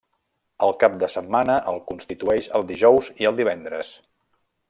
[0.67, 3.93] El cap de setmana el constitueix el dijous i el divendres.